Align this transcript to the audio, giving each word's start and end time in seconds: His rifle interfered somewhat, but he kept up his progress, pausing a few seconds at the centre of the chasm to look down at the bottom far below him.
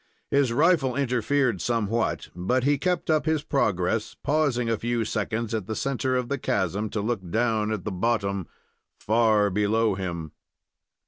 His 0.31 0.51
rifle 0.51 0.95
interfered 0.95 1.61
somewhat, 1.61 2.29
but 2.35 2.63
he 2.63 2.79
kept 2.79 3.11
up 3.11 3.27
his 3.27 3.43
progress, 3.43 4.15
pausing 4.23 4.67
a 4.67 4.75
few 4.79 5.05
seconds 5.05 5.53
at 5.53 5.67
the 5.67 5.75
centre 5.75 6.15
of 6.15 6.27
the 6.27 6.39
chasm 6.39 6.89
to 6.89 7.01
look 7.01 7.29
down 7.29 7.71
at 7.71 7.83
the 7.85 7.91
bottom 7.91 8.47
far 8.99 9.51
below 9.51 9.93
him. 9.93 10.31